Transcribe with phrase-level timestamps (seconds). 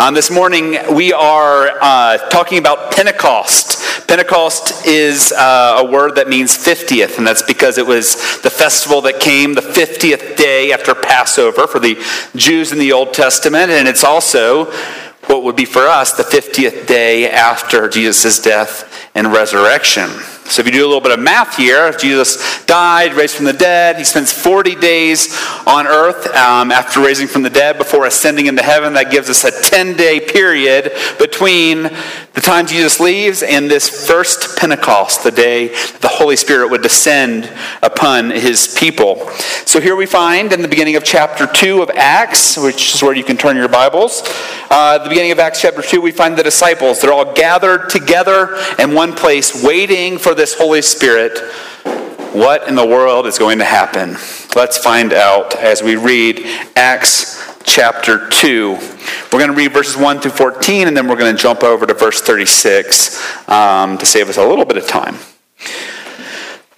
[0.00, 4.08] Um, this morning we are uh, talking about Pentecost.
[4.08, 9.02] Pentecost is uh, a word that means 50th, and that's because it was the festival
[9.02, 12.02] that came the 50th day after Passover for the
[12.34, 14.72] Jews in the Old Testament, and it's also
[15.26, 20.08] what would be for us the 50th day after Jesus' death and resurrection.
[20.50, 23.52] So if you do a little bit of math here, Jesus died, raised from the
[23.52, 28.46] dead, he spends 40 days on earth um, after raising from the dead before ascending
[28.46, 28.94] into heaven.
[28.94, 34.58] That gives us a 10 day period between the time Jesus leaves and this first
[34.58, 35.68] Pentecost, the day
[36.00, 37.48] the Holy Spirit would descend
[37.82, 39.28] upon his people.
[39.66, 43.14] So here we find in the beginning of chapter 2 of Acts, which is where
[43.14, 44.22] you can turn your Bibles,
[44.70, 47.00] uh, the beginning of Acts chapter 2, we find the disciples.
[47.00, 51.38] They're all gathered together in one place, waiting for this Holy Spirit,
[52.32, 54.16] what in the world is going to happen?
[54.56, 56.40] Let's find out as we read
[56.76, 58.70] Acts chapter 2.
[58.70, 61.84] We're going to read verses 1 through 14, and then we're going to jump over
[61.84, 65.16] to verse 36 um, to save us a little bit of time.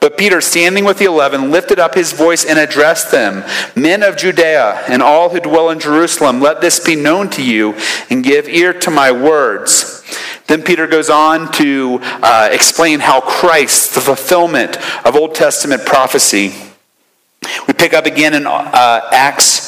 [0.00, 3.44] But Peter, standing with the eleven, lifted up his voice and addressed them
[3.74, 7.74] Men of Judea and all who dwell in Jerusalem, let this be known to you
[8.10, 10.04] and give ear to my words.
[10.46, 16.54] Then Peter goes on to uh, explain how Christ, the fulfillment of Old Testament prophecy,
[17.66, 19.67] we pick up again in uh, Acts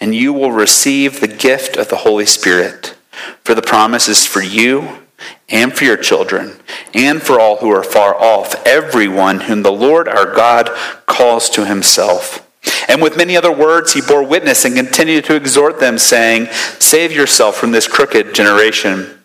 [0.00, 2.96] and you will receive the gift of the Holy Spirit.
[3.44, 5.00] For the promise is for you
[5.48, 6.56] and for your children,
[6.94, 10.70] and for all who are far off, everyone whom the Lord our God
[11.06, 12.46] calls to himself.
[12.88, 16.46] And with many other words, he bore witness and continued to exhort them, saying,
[16.78, 19.18] Save yourself from this crooked generation.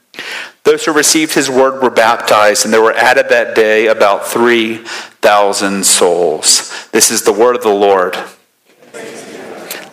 [0.63, 5.85] Those who received his word were baptized, and there were added that day about 3,000
[5.85, 6.89] souls.
[6.91, 8.17] This is the word of the Lord.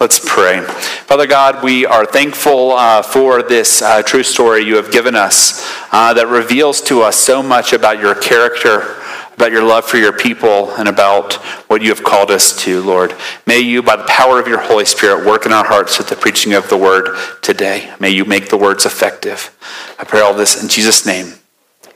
[0.02, 0.60] Let's pray.
[0.62, 5.64] Father God, we are thankful uh, for this uh, true story you have given us
[5.92, 8.96] uh, that reveals to us so much about your character
[9.36, 11.34] about your love for your people and about
[11.68, 13.14] what you have called us to, Lord.
[13.46, 16.16] May you, by the power of your Holy Spirit, work in our hearts with the
[16.16, 17.94] preaching of the word today.
[18.00, 19.56] May you make the words effective.
[20.00, 21.34] I pray all this in Jesus' name.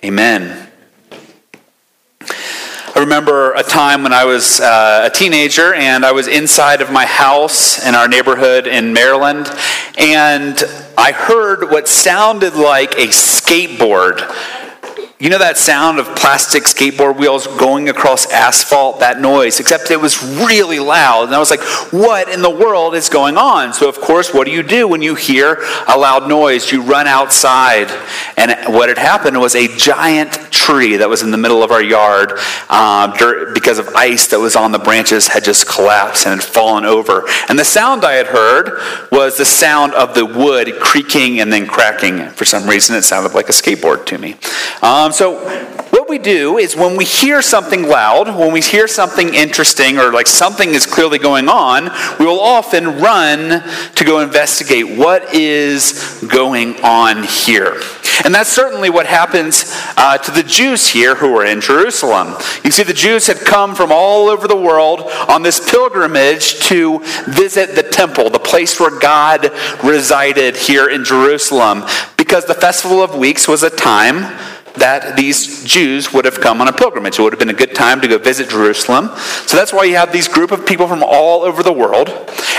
[0.05, 0.69] Amen.
[2.97, 6.91] I remember a time when I was uh, a teenager and I was inside of
[6.91, 9.51] my house in our neighborhood in Maryland,
[9.99, 10.57] and
[10.97, 14.21] I heard what sounded like a skateboard
[15.19, 19.99] you know that sound of plastic skateboard wheels going across asphalt, that noise, except it
[19.99, 21.25] was really loud.
[21.25, 23.73] And I was like, what in the world is going on?
[23.73, 26.71] So, of course, what do you do when you hear a loud noise?
[26.71, 27.91] You run outside.
[28.37, 31.83] And what had happened was a giant tree that was in the middle of our
[31.83, 32.33] yard,
[32.69, 36.85] uh, because of ice that was on the branches, had just collapsed and had fallen
[36.85, 37.25] over.
[37.49, 41.67] And the sound I had heard was the sound of the wood creaking and then
[41.67, 42.29] cracking.
[42.31, 44.37] For some reason, it sounded like a skateboard to me.
[44.83, 45.39] Um, um, so,
[45.91, 50.13] what we do is when we hear something loud, when we hear something interesting, or
[50.13, 53.63] like something is clearly going on, we will often run
[53.95, 57.81] to go investigate what is going on here.
[58.25, 59.65] And that's certainly what happens
[59.97, 62.35] uh, to the Jews here who are in Jerusalem.
[62.65, 67.01] You see, the Jews had come from all over the world on this pilgrimage to
[67.29, 69.53] visit the temple, the place where God
[69.85, 71.85] resided here in Jerusalem,
[72.17, 76.69] because the Festival of Weeks was a time that these Jews would have come on
[76.69, 77.19] a pilgrimage.
[77.19, 79.11] It would have been a good time to go visit Jerusalem.
[79.47, 82.09] So that's why you have these group of people from all over the world.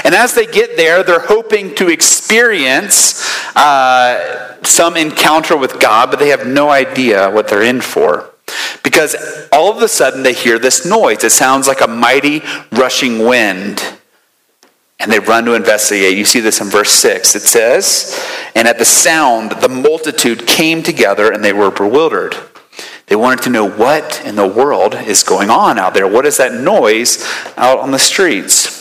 [0.04, 3.24] And as they get there, they're hoping to experience
[3.56, 8.32] uh, some encounter with God, but they have no idea what they're in for.
[8.84, 9.16] Because
[9.52, 11.24] all of a sudden they hear this noise.
[11.24, 12.42] It sounds like a mighty
[12.72, 13.97] rushing wind
[15.00, 16.18] and they run to investigate.
[16.18, 17.36] You see this in verse 6.
[17.36, 18.20] It says,
[18.56, 22.36] And at the sound, the multitude came together and they were bewildered.
[23.08, 26.08] They wanted to know what in the world is going on out there.
[26.08, 27.24] What is that noise
[27.56, 28.77] out on the streets?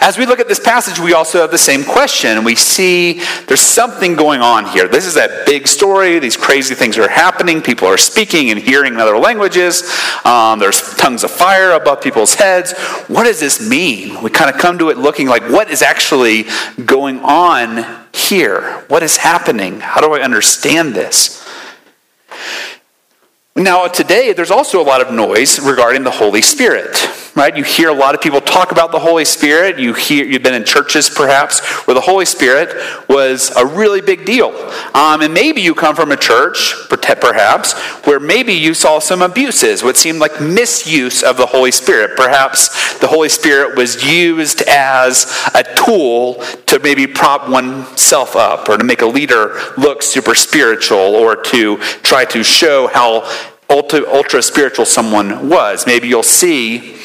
[0.00, 2.44] As we look at this passage, we also have the same question.
[2.44, 4.86] We see there's something going on here.
[4.86, 6.18] This is that big story.
[6.18, 7.62] These crazy things are happening.
[7.62, 9.82] People are speaking and hearing in other languages.
[10.24, 12.72] Um, there's tongues of fire above people's heads.
[13.08, 14.22] What does this mean?
[14.22, 16.44] We kind of come to it looking like what is actually
[16.84, 18.84] going on here?
[18.88, 19.80] What is happening?
[19.80, 21.42] How do I understand this?
[23.56, 27.56] Now, today, there's also a lot of noise regarding the Holy Spirit right?
[27.56, 29.78] You hear a lot of people talk about the Holy Spirit.
[29.78, 34.24] You hear, you've been in churches perhaps where the Holy Spirit was a really big
[34.24, 34.50] deal.
[34.94, 37.72] Um, and maybe you come from a church, perhaps,
[38.06, 42.16] where maybe you saw some abuses, what seemed like misuse of the Holy Spirit.
[42.16, 46.34] Perhaps the Holy Spirit was used as a tool
[46.66, 51.78] to maybe prop oneself up or to make a leader look super spiritual or to
[52.02, 53.28] try to show how
[53.68, 55.86] ultra, ultra spiritual someone was.
[55.86, 56.96] Maybe you'll see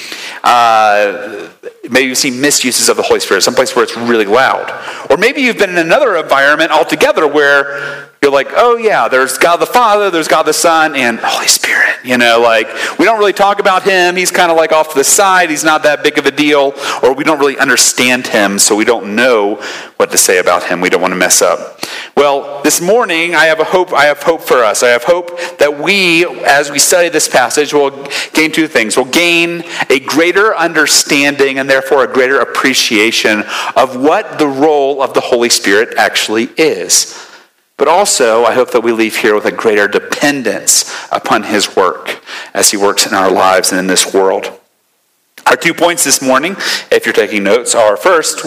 [0.43, 1.49] uh,
[1.89, 4.71] maybe you see misuses of the Holy Spirit, someplace where it's really loud.
[5.09, 9.57] Or maybe you've been in another environment altogether where you're like, oh yeah, there's God
[9.57, 11.88] the Father, there's God the Son, and Holy Spirit.
[12.03, 12.67] You know, like
[12.97, 14.15] we don't really talk about him.
[14.15, 15.49] He's kind of like off to the side.
[15.49, 16.73] He's not that big of a deal,
[17.03, 19.55] or we don't really understand him, so we don't know
[19.97, 20.79] what to say about him.
[20.79, 21.79] We don't want to mess up.
[22.15, 23.93] Well, this morning I have a hope.
[23.93, 24.83] I have hope for us.
[24.83, 28.95] I have hope that we, as we study this passage, will gain two things.
[28.95, 33.43] We'll gain a greater understanding and therefore a greater appreciation
[33.75, 37.28] of what the role of the Holy Spirit actually is.
[37.79, 42.21] But also, I hope that we leave here with a greater dependence upon His work
[42.53, 44.51] as He works in our lives and in this world.
[45.47, 46.57] Our two points this morning,
[46.91, 48.43] if you're taking notes, are first,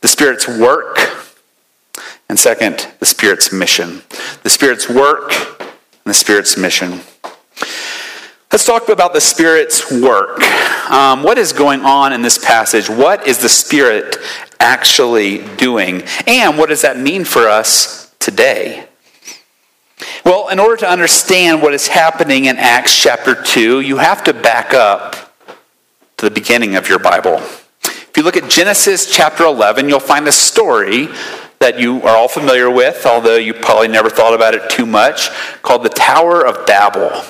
[0.00, 0.96] the Spirit's work,
[2.28, 4.02] and second, the Spirit's mission.
[4.44, 7.00] The Spirit's work and the Spirit's mission.
[8.52, 10.40] Let's talk about the Spirit's work.
[10.88, 12.88] Um, what is going on in this passage?
[12.88, 14.16] What is the Spirit
[14.60, 16.04] actually doing?
[16.28, 18.86] And what does that mean for us today?
[20.22, 24.34] Well, in order to understand what is happening in Acts chapter 2, you have to
[24.34, 25.16] back up
[26.18, 27.36] to the beginning of your Bible.
[27.82, 31.08] If you look at Genesis chapter 11, you'll find a story
[31.60, 35.30] that you are all familiar with, although you probably never thought about it too much,
[35.62, 37.22] called the Tower of Babel.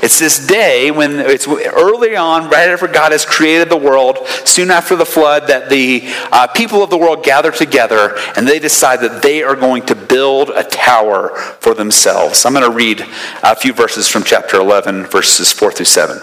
[0.00, 4.70] It's this day when it's early on, right after God has created the world, soon
[4.70, 9.00] after the flood, that the uh, people of the world gather together and they decide
[9.00, 12.46] that they are going to build a tower for themselves.
[12.46, 13.04] I'm going to read
[13.42, 16.20] a few verses from chapter 11, verses 4 through 7.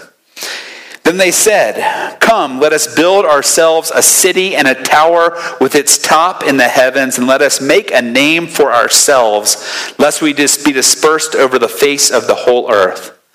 [1.04, 5.98] Then they said, Come, let us build ourselves a city and a tower with its
[5.98, 10.64] top in the heavens, and let us make a name for ourselves, lest we just
[10.64, 13.15] be dispersed over the face of the whole earth.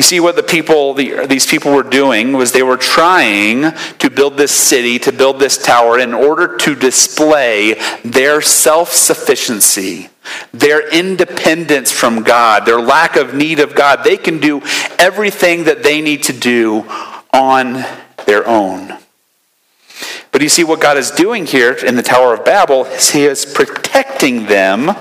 [0.00, 4.08] You see, what the people, the, these people were doing was they were trying to
[4.08, 10.08] build this city, to build this tower in order to display their self sufficiency,
[10.54, 14.02] their independence from God, their lack of need of God.
[14.02, 14.62] They can do
[14.98, 16.86] everything that they need to do
[17.30, 17.84] on
[18.24, 18.96] their own.
[20.32, 23.24] But you see, what God is doing here in the Tower of Babel is He
[23.24, 24.96] is protecting them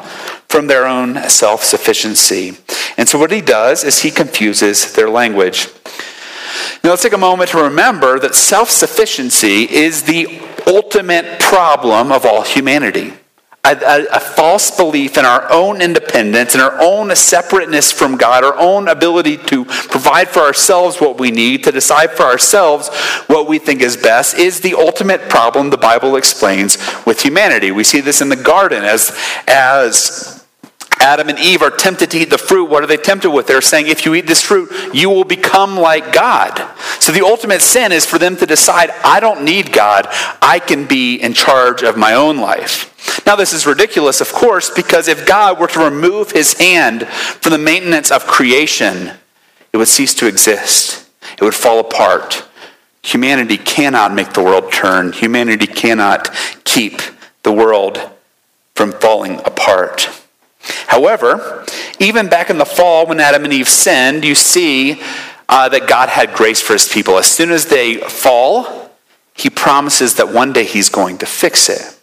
[0.50, 2.58] from their own self sufficiency.
[2.98, 5.68] And so, what He does is He confuses their language.
[6.84, 12.26] Now, let's take a moment to remember that self sufficiency is the ultimate problem of
[12.26, 13.14] all humanity
[13.64, 18.44] a, a, a, false belief in our own independence and our own separateness from God,
[18.44, 22.90] our own ability to provide for ourselves what we need, to decide for ourselves
[23.28, 27.72] what we think is best, is the ultimate problem the Bible explains with humanity.
[27.72, 30.39] We see this in the garden as, as
[31.00, 32.70] Adam and Eve are tempted to eat the fruit.
[32.70, 33.48] What are they tempted with?
[33.48, 36.70] They're saying, if you eat this fruit, you will become like God.
[37.00, 40.08] So the ultimate sin is for them to decide, I don't need God.
[40.42, 43.24] I can be in charge of my own life.
[43.26, 47.54] Now, this is ridiculous, of course, because if God were to remove his hand from
[47.54, 49.12] the maintenance of creation,
[49.72, 52.46] it would cease to exist, it would fall apart.
[53.04, 56.30] Humanity cannot make the world turn, humanity cannot
[56.66, 57.02] keep
[57.44, 58.12] the world
[58.76, 60.10] from falling apart.
[60.88, 61.66] However,
[62.00, 65.02] even back in the fall when Adam and Eve sinned, you see
[65.48, 67.18] uh, that God had grace for his people.
[67.18, 68.92] As soon as they fall,
[69.34, 71.96] he promises that one day he's going to fix it.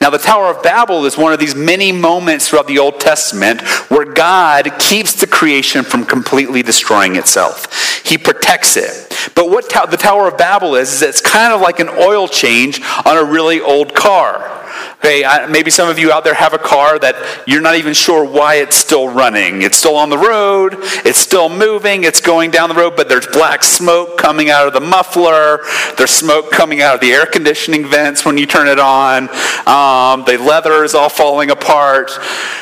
[0.00, 3.60] Now, the Tower of Babel is one of these many moments throughout the Old Testament
[3.90, 8.02] where God keeps the creation from completely destroying itself.
[8.04, 9.12] He protects it.
[9.34, 12.80] But what the Tower of Babel is, is it's kind of like an oil change
[13.04, 14.55] on a really old car.
[14.98, 17.14] Okay, maybe some of you out there have a car that
[17.46, 19.62] you're not even sure why it's still running.
[19.62, 23.26] It's still on the road, it's still moving, it's going down the road, but there's
[23.26, 25.60] black smoke coming out of the muffler,
[25.96, 29.28] there's smoke coming out of the air conditioning vents when you turn it on,
[29.68, 32.10] um, the leather is all falling apart,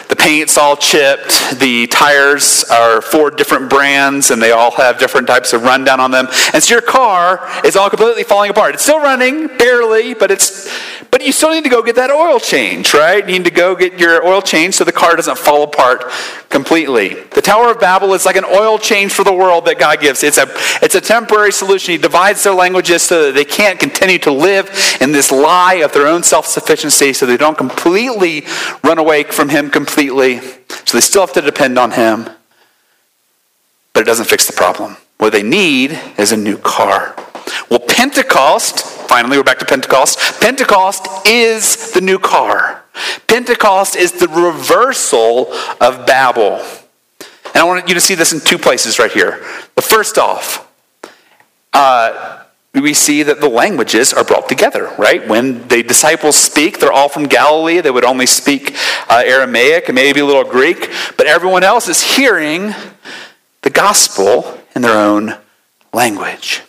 [0.08, 5.26] the paint's all chipped, the tires are four different brands and they all have different
[5.26, 6.26] types of rundown on them.
[6.52, 8.74] And so your car is all completely falling apart.
[8.74, 10.70] It's still running, barely, but it's
[11.10, 13.26] but you still need to go get that oil change, right?
[13.26, 16.04] You need to go get your oil change so the car doesn't fall apart
[16.50, 17.14] completely.
[17.14, 20.22] The Tower of Babel is like an oil change for the world that God gives.
[20.22, 20.46] It's a,
[20.82, 21.92] it's a temporary solution.
[21.92, 25.94] He divides their languages so that they can't continue to live in this lie of
[25.94, 28.44] their own self sufficiency, so they don't completely
[28.82, 30.40] run away from Him completely.
[30.40, 32.28] So they still have to depend on Him.
[33.94, 34.98] But it doesn't fix the problem.
[35.16, 37.16] What they need is a new car.
[37.70, 40.40] Well, Pentecost finally, we're back to Pentecost.
[40.40, 42.82] Pentecost is the new car.
[43.28, 46.60] Pentecost is the reversal of Babel.
[47.54, 49.44] And I want you to see this in two places right here.
[49.76, 50.68] But first off,
[51.72, 52.42] uh,
[52.74, 55.26] we see that the languages are brought together, right?
[55.28, 57.80] When the disciples speak, they're all from Galilee.
[57.80, 58.74] They would only speak
[59.08, 62.74] uh, Aramaic and maybe a little Greek, but everyone else is hearing
[63.62, 65.36] the gospel in their own
[65.92, 66.62] language.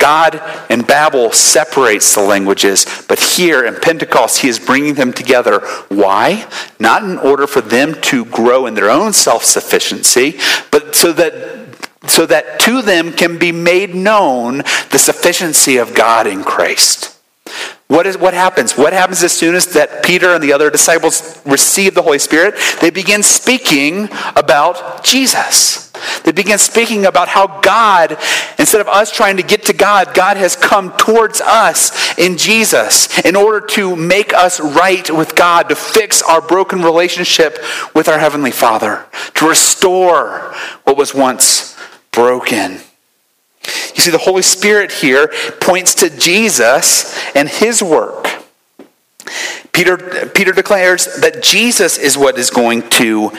[0.00, 5.60] God in Babel separates the languages, but here in Pentecost, he is bringing them together.
[5.88, 6.48] Why?
[6.80, 10.40] Not in order for them to grow in their own self sufficiency,
[10.72, 11.60] but so that
[12.08, 14.58] so that to them can be made known
[14.90, 17.09] the sufficiency of God in Christ.
[17.90, 18.78] What, is, what happens?
[18.78, 22.54] What happens as soon as that Peter and the other disciples receive the Holy Spirit?
[22.80, 25.90] They begin speaking about Jesus.
[26.22, 28.12] They begin speaking about how God,
[28.60, 33.18] instead of us trying to get to God, God has come towards us in Jesus
[33.24, 37.58] in order to make us right with God, to fix our broken relationship
[37.92, 39.04] with our Heavenly Father,
[39.34, 40.54] to restore
[40.84, 41.76] what was once
[42.12, 42.78] broken.
[43.64, 45.28] You see, the Holy Spirit here
[45.60, 48.26] points to Jesus and his work.
[49.72, 49.96] Peter,
[50.34, 53.32] Peter declares that Jesus is what is going to,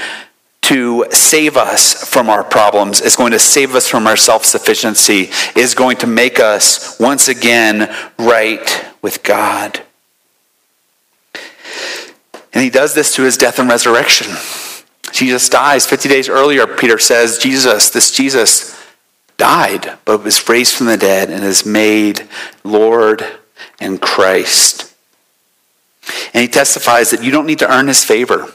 [0.64, 5.30] to save us from our problems, is going to save us from our self sufficiency,
[5.56, 9.82] is going to make us once again right with God.
[12.54, 14.28] And he does this through his death and resurrection.
[15.12, 16.68] Jesus dies 50 days earlier.
[16.68, 18.71] Peter says, Jesus, this Jesus,
[19.42, 22.30] died, but was raised from the dead and is made
[22.64, 23.26] Lord
[23.80, 24.94] and Christ.
[26.32, 28.54] And he testifies that you don't need to earn his favor.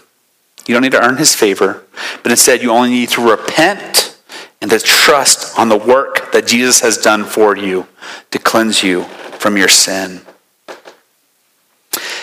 [0.65, 1.83] You don't need to earn his favor,
[2.23, 4.17] but instead you only need to repent
[4.61, 7.89] and to trust on the work that Jesus has done for you
[8.31, 9.03] to cleanse you
[9.41, 10.21] from your sin.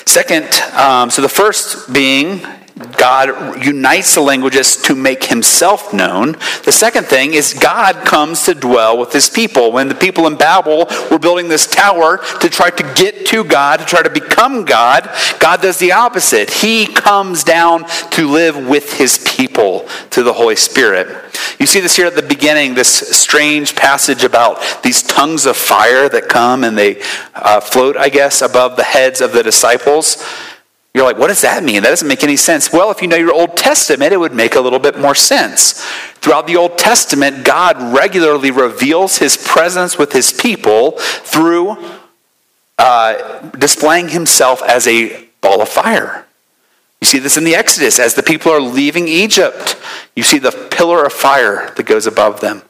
[0.05, 2.39] Second, um, so the first being
[2.97, 6.31] God unites the languages to make himself known.
[6.65, 9.71] The second thing is God comes to dwell with his people.
[9.71, 13.79] When the people in Babel were building this tower to try to get to God,
[13.79, 15.07] to try to become God,
[15.39, 16.49] God does the opposite.
[16.49, 21.07] He comes down to live with his people through the Holy Spirit.
[21.59, 26.09] You see this here at the beginning, this strange passage about these tongues of fire
[26.09, 27.03] that come and they
[27.35, 30.25] uh, float, I guess, above the heads of the disciples.
[30.93, 31.81] You're like, what does that mean?
[31.81, 32.71] That doesn't make any sense.
[32.71, 35.83] Well, if you know your Old Testament, it would make a little bit more sense.
[36.15, 41.77] Throughout the Old Testament, God regularly reveals his presence with his people through
[42.77, 46.27] uh, displaying himself as a ball of fire.
[47.01, 49.75] You see this in the Exodus as the people are leaving Egypt.
[50.15, 52.61] You see the pillar of fire that goes above them.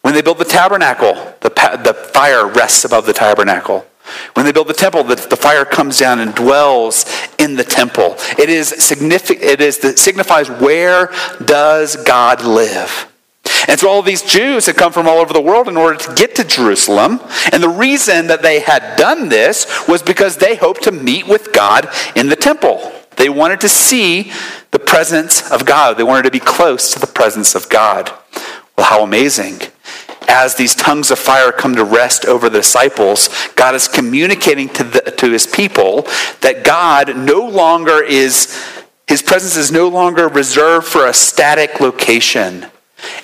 [0.00, 3.86] When they build the tabernacle, the, the fire rests above the tabernacle.
[4.34, 7.06] When they build the temple, the, the fire comes down and dwells
[7.38, 8.16] in the temple.
[8.38, 9.44] It is significant.
[9.44, 11.10] It is the, signifies where
[11.44, 13.08] does God live.
[13.68, 16.14] And so all these Jews had come from all over the world in order to
[16.14, 17.20] get to Jerusalem.
[17.52, 21.52] And the reason that they had done this was because they hoped to meet with
[21.52, 22.92] God in the temple.
[23.16, 24.32] They wanted to see
[24.70, 25.96] the presence of God.
[25.96, 28.10] They wanted to be close to the presence of God.
[28.76, 29.60] Well, how amazing
[30.28, 34.84] as these tongues of fire come to rest over the disciples, God is communicating to,
[34.84, 36.02] the, to his people
[36.40, 38.58] that God no longer is,
[39.06, 42.66] his presence is no longer reserved for a static location.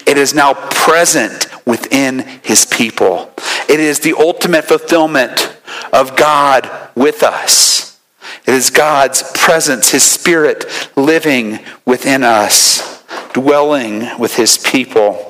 [0.06, 3.32] It is now present within his people.
[3.68, 5.56] It is the ultimate fulfillment
[5.92, 8.00] of God with us.
[8.46, 10.64] It is God's presence, his spirit
[10.96, 15.27] living within us, dwelling with his people.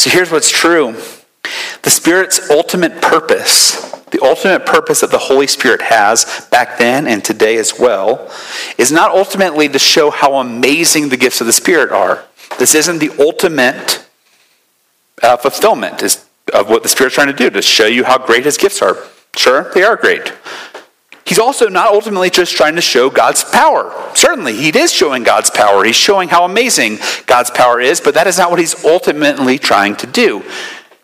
[0.00, 0.96] So here's what's true
[1.82, 7.22] the Spirit's ultimate purpose, the ultimate purpose that the Holy Spirit has back then and
[7.22, 8.32] today as well,
[8.78, 12.24] is not ultimately to show how amazing the gifts of the Spirit are.
[12.58, 14.02] This isn't the ultimate
[15.22, 18.56] uh, fulfillment of what the Spirit's trying to do, to show you how great his
[18.56, 18.96] gifts are.
[19.36, 20.32] Sure, they are great.
[21.26, 23.92] He's also not ultimately just trying to show God's power.
[24.14, 25.84] Certainly, he is showing God's power.
[25.84, 29.96] He's showing how amazing God's power is, but that is not what he's ultimately trying
[29.96, 30.42] to do.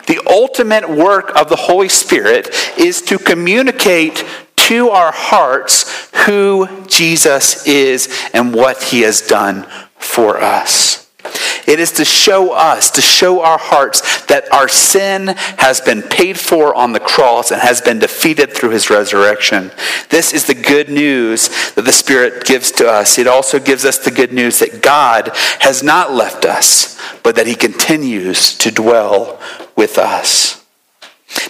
[0.07, 4.25] The ultimate work of the Holy Spirit is to communicate
[4.57, 11.06] to our hearts who Jesus is and what he has done for us.
[11.67, 16.39] It is to show us, to show our hearts that our sin has been paid
[16.39, 19.71] for on the cross and has been defeated through his resurrection.
[20.09, 23.19] This is the good news that the Spirit gives to us.
[23.19, 27.47] It also gives us the good news that God has not left us, but that
[27.47, 29.41] he continues to dwell
[29.77, 30.66] with us.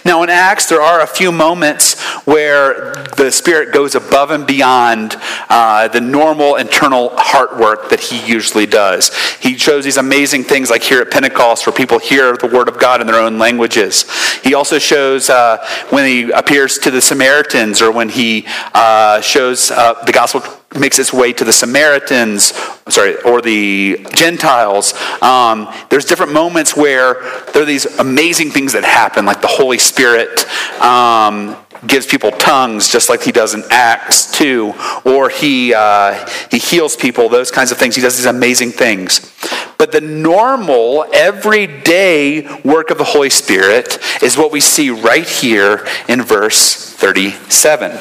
[0.05, 5.15] Now, in Acts, there are a few moments where the Spirit goes above and beyond
[5.49, 9.15] uh, the normal internal heart work that He usually does.
[9.37, 12.79] He shows these amazing things like here at Pentecost, where people hear the Word of
[12.79, 14.05] God in their own languages.
[14.43, 19.71] He also shows uh, when He appears to the Samaritans or when He uh, shows
[19.71, 20.41] uh, the gospel
[20.75, 22.53] makes its way to the Samaritans,
[22.89, 24.93] sorry, or the Gentiles.
[25.21, 27.15] Um, there's different moments where
[27.53, 30.45] there are these amazing things that happen, like the Holy Spirit
[30.81, 34.73] um, gives people tongues, just like he does in Acts 2,
[35.05, 37.95] or he, uh, he heals people, those kinds of things.
[37.95, 39.33] He does these amazing things.
[39.77, 45.85] But the normal, everyday work of the Holy Spirit is what we see right here
[46.07, 47.91] in verse 37.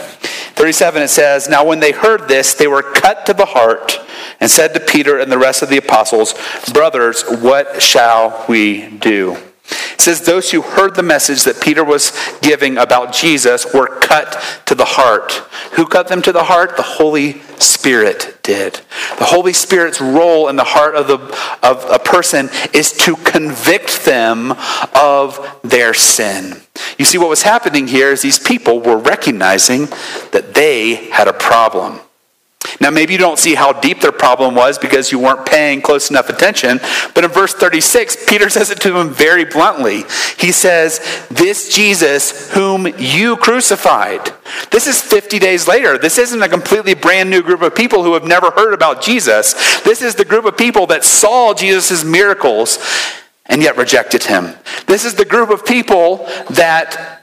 [0.56, 4.00] 37 it says, Now when they heard this, they were cut to the heart
[4.40, 6.34] and said to Peter and the rest of the apostles,
[6.72, 9.36] Brothers, what shall we do?
[9.64, 14.62] It says, Those who heard the message that Peter was giving about Jesus were cut
[14.64, 15.32] to the heart.
[15.72, 16.76] Who cut them to the heart?
[16.76, 17.32] The Holy
[17.62, 18.80] Spirit did.
[19.18, 21.18] The Holy Spirit's role in the heart of, the,
[21.62, 24.54] of a person is to convict them
[24.94, 26.60] of their sin.
[26.98, 29.86] You see, what was happening here is these people were recognizing
[30.32, 32.00] that they had a problem.
[32.80, 36.10] Now, maybe you don't see how deep their problem was because you weren't paying close
[36.10, 36.78] enough attention.
[37.14, 40.04] But in verse 36, Peter says it to them very bluntly.
[40.38, 44.32] He says, This Jesus whom you crucified.
[44.70, 45.98] This is 50 days later.
[45.98, 49.54] This isn't a completely brand new group of people who have never heard about Jesus.
[49.82, 52.78] This is the group of people that saw Jesus' miracles
[53.46, 54.54] and yet rejected him.
[54.86, 57.22] This is the group of people that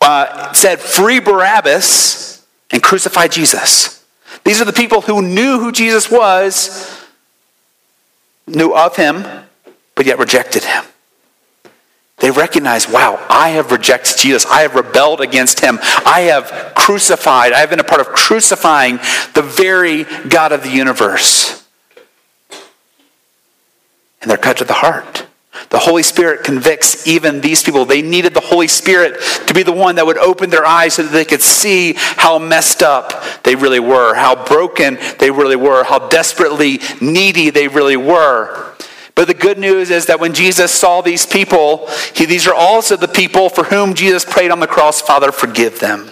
[0.00, 3.95] uh, said, Free Barabbas and crucify Jesus.
[4.46, 7.04] These are the people who knew who Jesus was,
[8.46, 9.26] knew of him,
[9.96, 10.84] but yet rejected him.
[12.18, 14.46] They recognize, wow, I have rejected Jesus.
[14.46, 15.80] I have rebelled against him.
[15.82, 17.54] I have crucified.
[17.54, 18.98] I have been a part of crucifying
[19.34, 21.66] the very God of the universe.
[24.22, 25.25] And they're cut to the heart.
[25.70, 27.84] The Holy Spirit convicts even these people.
[27.84, 31.02] They needed the Holy Spirit to be the one that would open their eyes so
[31.02, 35.84] that they could see how messed up they really were, how broken they really were,
[35.84, 38.74] how desperately needy they really were.
[39.16, 42.96] But the good news is that when Jesus saw these people, he, these are also
[42.96, 46.10] the people for whom Jesus prayed on the cross, Father, forgive them,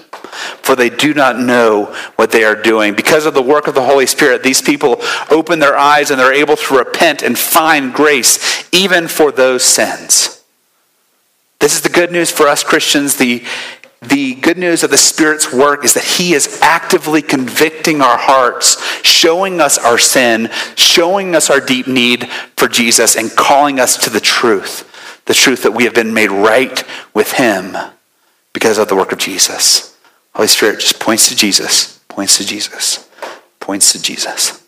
[0.63, 2.95] for they do not know what they are doing.
[2.95, 6.33] Because of the work of the Holy Spirit, these people open their eyes and they're
[6.33, 10.43] able to repent and find grace even for those sins.
[11.61, 13.17] This is the good news for us Christians.
[13.17, 13.45] The
[14.03, 18.79] the good news of the Spirit's work is that He is actively convicting our hearts,
[19.03, 24.11] showing us our sin, showing us our deep need for Jesus, and calling us to
[24.11, 24.91] the truth
[25.27, 27.77] the truth that we have been made right with Him
[28.53, 29.94] because of the work of Jesus.
[30.35, 33.09] Holy Spirit just points to Jesus, points to Jesus,
[33.61, 34.65] points to Jesus.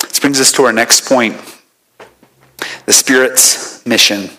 [0.00, 1.36] This brings us to our next point
[2.86, 4.30] the Spirit's mission.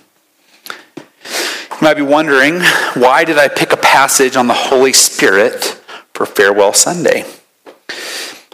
[1.26, 2.62] You might be wondering,
[2.94, 5.64] why did I pick a passage on the Holy Spirit
[6.14, 7.26] for Farewell Sunday?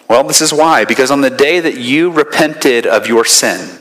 [0.10, 0.86] Well, this is why.
[0.86, 3.79] Because on the day that you repented of your sin,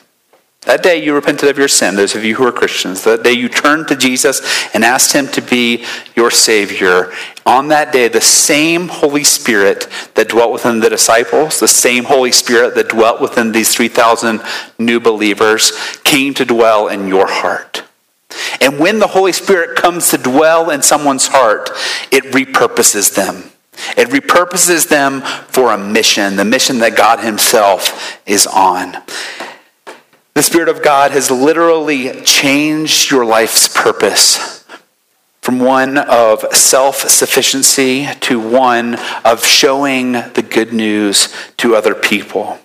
[0.68, 3.32] that day you repented of your sin, those of you who are Christians, that day
[3.32, 4.42] you turned to Jesus
[4.74, 7.10] and asked him to be your Savior,
[7.46, 12.30] on that day, the same Holy Spirit that dwelt within the disciples, the same Holy
[12.30, 14.42] Spirit that dwelt within these 3,000
[14.78, 15.72] new believers,
[16.04, 17.84] came to dwell in your heart.
[18.60, 21.70] And when the Holy Spirit comes to dwell in someone's heart,
[22.12, 23.50] it repurposes them.
[23.96, 28.98] It repurposes them for a mission, the mission that God Himself is on.
[30.38, 34.64] The Spirit of God has literally changed your life's purpose
[35.40, 42.56] from one of self sufficiency to one of showing the good news to other people.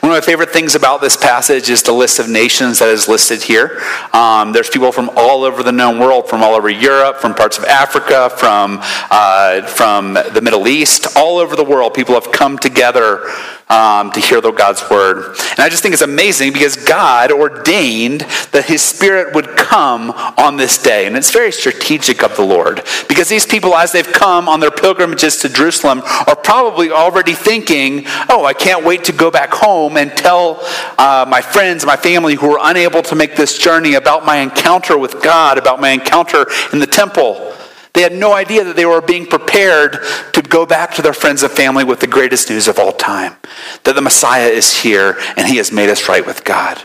[0.00, 3.08] One of my favorite things about this passage is the list of nations that is
[3.08, 3.82] listed here.
[4.14, 7.58] Um, there's people from all over the known world, from all over Europe, from parts
[7.58, 11.92] of Africa, from, uh, from the Middle East, all over the world.
[11.92, 13.30] People have come together
[13.68, 15.36] um, to hear the God's word.
[15.50, 20.56] And I just think it's amazing because God ordained that His Spirit would come on
[20.56, 21.06] this day.
[21.06, 24.70] And it's very strategic of the Lord because these people, as they've come on their
[24.70, 29.96] pilgrimages to Jerusalem, are probably already thinking, oh, I can't wait to go back home
[29.96, 30.60] and tell
[30.98, 34.96] uh, my friends, my family who are unable to make this journey about my encounter
[34.96, 37.54] with God, about my encounter in the temple.
[37.94, 39.98] They had no idea that they were being prepared
[40.32, 43.36] to go back to their friends and family with the greatest news of all time
[43.84, 46.82] that the Messiah is here and he has made us right with God.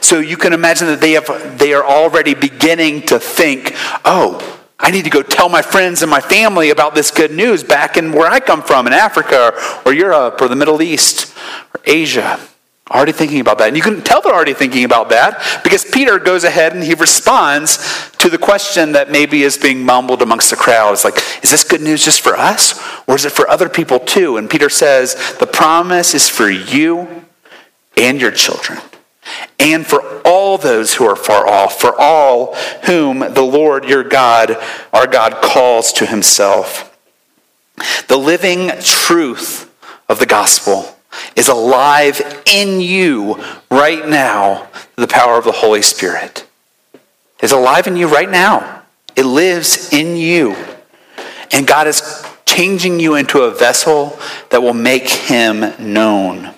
[0.00, 3.72] So you can imagine that they, have, they are already beginning to think,
[4.04, 7.64] oh, I need to go tell my friends and my family about this good news
[7.64, 9.52] back in where I come from, in Africa
[9.84, 11.36] or, or Europe or the Middle East
[11.74, 12.40] or Asia.
[12.90, 13.68] Already thinking about that.
[13.68, 16.94] And you can tell they're already thinking about that because Peter goes ahead and he
[16.94, 20.92] responds to the question that maybe is being mumbled amongst the crowd.
[20.92, 23.98] It's like, is this good news just for us or is it for other people
[23.98, 24.38] too?
[24.38, 27.26] And Peter says, the promise is for you
[27.96, 28.78] and your children
[29.58, 34.56] and for all those who are far off, for all whom the Lord your God,
[34.92, 36.96] our God, calls to himself.
[38.08, 39.70] The living truth
[40.08, 40.97] of the gospel
[41.36, 46.46] is alive in you right now, the power of the Holy Spirit.
[47.40, 48.82] Is alive in you right now.
[49.14, 50.56] It lives in you.
[51.52, 54.18] And God is changing you into a vessel
[54.50, 56.54] that will make him known.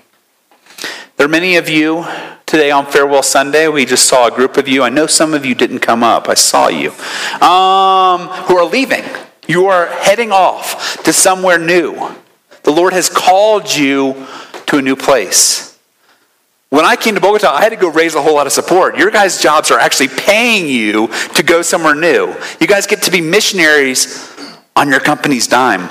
[1.16, 2.06] There are many of you
[2.46, 3.68] today on Farewell Sunday.
[3.68, 4.82] We just saw a group of you.
[4.82, 6.28] I know some of you didn't come up.
[6.28, 6.90] I saw you.
[7.46, 9.04] Um, who are leaving.
[9.46, 12.16] You are heading off to somewhere new.
[12.62, 14.26] The Lord has called you
[14.70, 15.78] to a new place.
[16.70, 18.96] When I came to Bogota, I had to go raise a whole lot of support.
[18.96, 22.36] Your guys' jobs are actually paying you to go somewhere new.
[22.60, 24.32] You guys get to be missionaries
[24.76, 25.90] on your company's dime.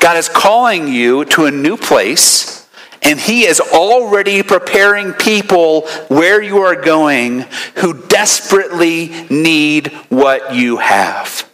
[0.00, 2.68] God is calling you to a new place,
[3.02, 10.76] and He is already preparing people where you are going who desperately need what you
[10.76, 11.50] have.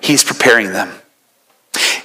[0.00, 0.97] He's preparing them.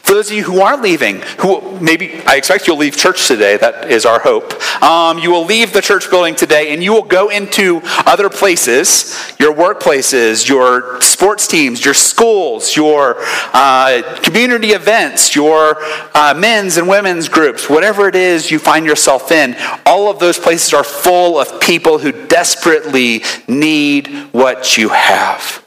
[0.04, 3.56] For those of you who are leaving, who maybe I expect you'll leave church today,
[3.56, 4.54] that is our hope.
[4.84, 9.18] Um, you will leave the church building today and you will go into other places,
[9.40, 13.16] your workplaces, your sports teams, your schools, your
[13.54, 15.78] uh, community events, your
[16.14, 19.56] uh, men's and women's groups, whatever it is you find yourself in.
[19.86, 25.63] All of those places are full of people who desperately need what you have.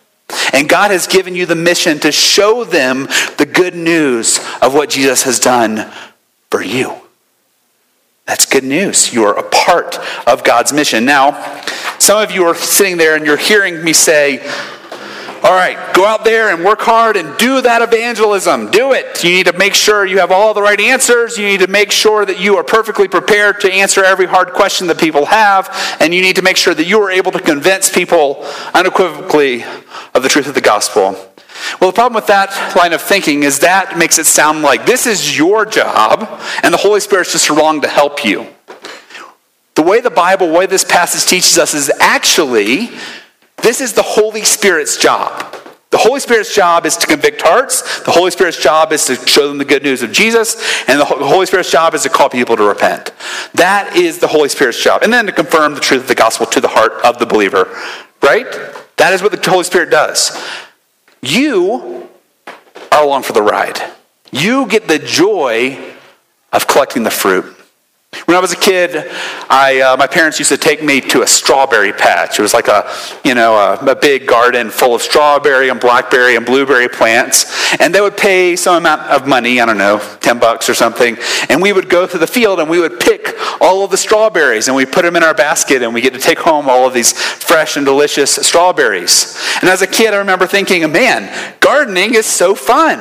[0.52, 3.06] And God has given you the mission to show them
[3.38, 5.90] the good news of what Jesus has done
[6.50, 6.92] for you.
[8.26, 9.12] That's good news.
[9.12, 11.04] You are a part of God's mission.
[11.04, 11.62] Now,
[11.98, 14.38] some of you are sitting there and you're hearing me say,
[15.46, 18.68] all right, go out there and work hard and do that evangelism.
[18.72, 19.22] Do it.
[19.22, 21.38] You need to make sure you have all the right answers.
[21.38, 24.88] You need to make sure that you are perfectly prepared to answer every hard question
[24.88, 25.70] that people have.
[26.00, 29.62] And you need to make sure that you are able to convince people unequivocally
[30.14, 31.12] of the truth of the gospel.
[31.80, 35.06] Well, the problem with that line of thinking is that makes it sound like this
[35.06, 36.28] is your job
[36.64, 38.48] and the Holy Spirit's just along to help you.
[39.76, 42.90] The way the Bible, the way this passage teaches us is actually
[43.66, 45.57] this is the Holy Spirit's job.
[45.90, 48.00] The Holy Spirit's job is to convict hearts.
[48.02, 50.55] The Holy Spirit's job is to show them the good news of Jesus.
[50.88, 53.12] And the Holy Spirit's job is to call people to repent.
[53.55, 55.02] That is the Holy Spirit's job.
[55.02, 57.76] And then to confirm the truth of the gospel to the heart of the believer.
[58.22, 58.46] Right?
[58.98, 60.40] That is what the Holy Spirit does.
[61.20, 62.09] You
[62.92, 63.81] are along for the ride.
[64.31, 65.94] You get the joy
[66.52, 67.55] of collecting the fruit.
[68.26, 69.08] When I was a kid,
[69.48, 72.40] I, uh, my parents used to take me to a strawberry patch.
[72.40, 72.92] It was like a,
[73.24, 77.46] you know, a, a, big garden full of strawberry and blackberry and blueberry plants.
[77.80, 81.16] And they would pay some amount of money, I don't know, 10 bucks or something.
[81.48, 83.28] And we would go to the field and we would pick
[83.60, 86.20] all of the strawberries and we put them in our basket and we get to
[86.20, 89.40] take home all of these fresh and delicious strawberries.
[89.60, 92.98] And as a kid, I remember thinking, man, gardening is so fun.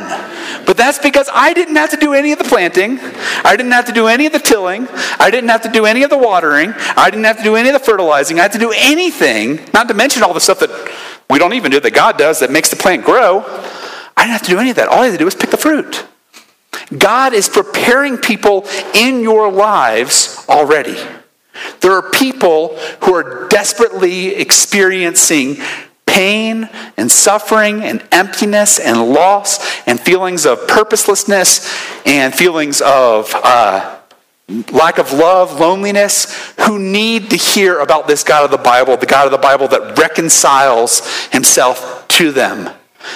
[0.65, 2.99] But that's because I didn't have to do any of the planting.
[3.43, 4.87] I didn't have to do any of the tilling.
[5.19, 6.73] I didn't have to do any of the watering.
[6.95, 8.39] I didn't have to do any of the fertilizing.
[8.39, 10.69] I had to do anything, not to mention all the stuff that
[11.29, 13.43] we don't even do that God does that makes the plant grow.
[14.17, 14.87] I didn't have to do any of that.
[14.87, 16.05] All I had to do was pick the fruit.
[16.97, 20.97] God is preparing people in your lives already.
[21.81, 25.58] There are people who are desperately experiencing
[26.05, 31.69] pain and suffering and emptiness and loss and feelings of purposelessness
[32.05, 33.97] and feelings of uh,
[34.71, 39.05] lack of love, loneliness, who need to hear about this God of the Bible, the
[39.05, 42.69] God of the Bible that reconciles himself to them,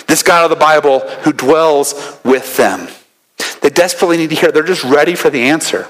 [0.07, 2.87] this God of the Bible who dwells with them.
[3.61, 4.51] They desperately need to hear.
[4.51, 5.87] They're just ready for the answer.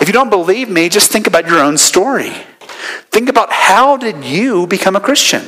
[0.00, 2.32] If you don't believe me, just think about your own story.
[3.10, 5.44] Think about how did you become a Christian?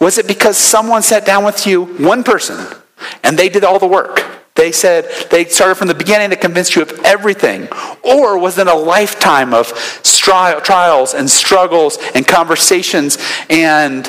[0.00, 2.66] Was it because someone sat down with you, one person,
[3.22, 4.22] and they did all the work?
[4.54, 7.68] They said they started from the beginning to convince you of everything.
[8.04, 13.16] Or was it a lifetime of trials and struggles and conversations
[13.48, 14.06] and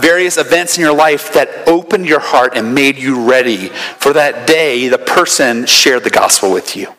[0.00, 4.46] various events in your life that opened your heart and made you ready for that
[4.46, 6.95] day the person shared the gospel with you?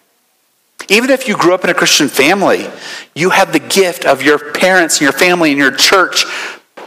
[0.90, 2.66] Even if you grew up in a Christian family,
[3.14, 6.26] you have the gift of your parents and your family and your church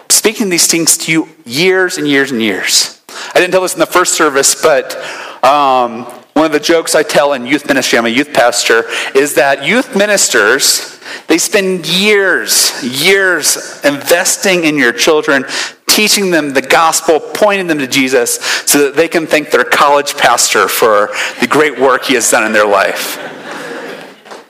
[0.08, 3.02] speaking these things to you years and years and years.
[3.08, 4.96] I didn't tell this in the first service, but
[5.44, 9.34] um, one of the jokes I tell in youth ministry, I'm a youth pastor, is
[9.34, 15.44] that youth ministers, they spend years, years investing in your children,
[15.86, 20.16] teaching them the gospel, pointing them to Jesus, so that they can thank their college
[20.16, 23.29] pastor for the great work he has done in their life.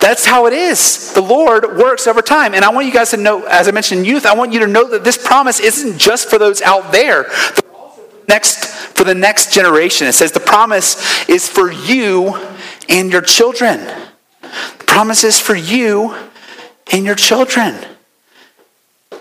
[0.00, 1.12] That's how it is.
[1.12, 2.54] The Lord works over time.
[2.54, 4.66] And I want you guys to know, as I mentioned, youth, I want you to
[4.66, 7.24] know that this promise isn't just for those out there.
[7.24, 8.64] The next
[8.96, 10.06] for the next generation.
[10.06, 12.36] It says the promise is for you
[12.88, 13.80] and your children.
[14.42, 16.14] The promise is for you
[16.92, 17.76] and your children.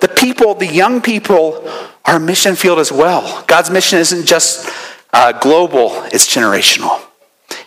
[0.01, 1.65] The people, the young people,
[2.05, 3.43] are a mission field as well.
[3.47, 4.69] God's mission isn't just
[5.13, 7.01] uh, global, it's generational.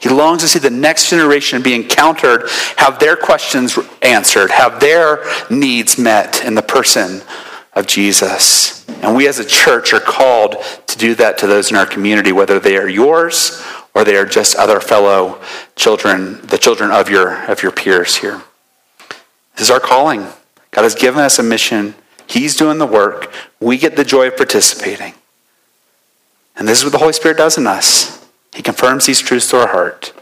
[0.00, 5.24] He longs to see the next generation be encountered, have their questions answered, have their
[5.50, 7.22] needs met in the person
[7.72, 8.86] of Jesus.
[9.02, 12.32] And we as a church are called to do that to those in our community,
[12.32, 13.64] whether they are yours
[13.94, 15.40] or they are just other fellow
[15.76, 18.42] children, the children of your, of your peers here.
[19.56, 20.26] This is our calling.
[20.70, 21.94] God has given us a mission.
[22.26, 23.32] He's doing the work.
[23.60, 25.14] We get the joy of participating.
[26.56, 28.21] And this is what the Holy Spirit does in us.
[28.54, 30.12] He confirms these truths to our heart.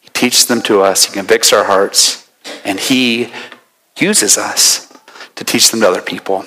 [0.00, 1.06] He teaches them to us.
[1.06, 2.28] He convicts our hearts.
[2.64, 3.32] And He
[3.98, 4.92] uses us
[5.34, 6.46] to teach them to other people.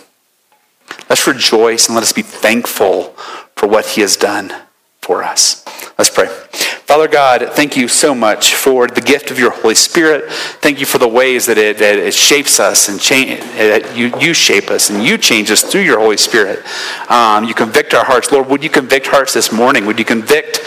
[1.10, 3.16] Let's rejoice and let us be thankful
[3.56, 4.54] for what he has done
[5.02, 5.66] for us.
[5.98, 6.28] Let's pray.
[6.28, 10.32] Father God, thank you so much for the gift of your Holy Spirit.
[10.32, 14.12] Thank you for the ways that it, that it shapes us and change, that you,
[14.20, 16.66] you shape us and you change us through your Holy Spirit.
[17.10, 18.32] Um, you convict our hearts.
[18.32, 19.86] Lord, would you convict hearts this morning?
[19.86, 20.62] Would you convict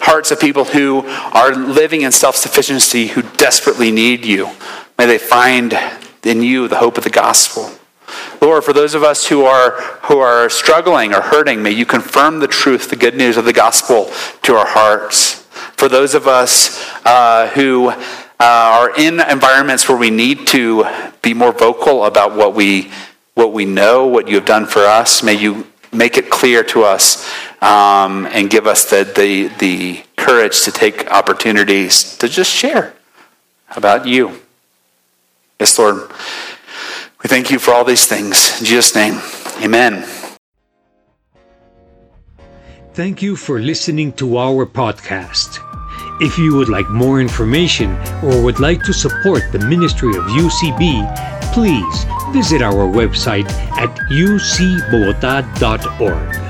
[0.00, 4.50] hearts of people who are living in self sufficiency, who desperately need you?
[4.98, 5.78] May they find
[6.22, 7.70] in you the hope of the gospel.
[8.40, 12.38] Lord, for those of us who are, who are struggling or hurting, may you confirm
[12.38, 14.10] the truth, the good news of the gospel
[14.42, 15.46] to our hearts.
[15.76, 17.94] For those of us uh, who uh,
[18.38, 20.86] are in environments where we need to
[21.22, 22.90] be more vocal about what we,
[23.34, 26.84] what we know, what you have done for us, may you make it clear to
[26.84, 27.30] us
[27.66, 32.94] um, and give us the, the, the courage to take opportunities to just share
[33.74, 34.40] about you.
[35.58, 36.08] Yes, Lord.
[37.22, 38.60] We thank you for all these things.
[38.60, 39.20] In Jesus' name,
[39.62, 40.06] amen.
[42.94, 45.58] Thank you for listening to our podcast.
[46.20, 51.02] If you would like more information or would like to support the ministry of UCB,
[51.52, 56.45] please visit our website at ucbogota.org.